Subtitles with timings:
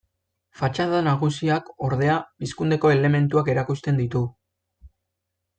[0.61, 4.27] Fatxada nagusiak, ordea, Pizkundeko elementuak erakusten ditu.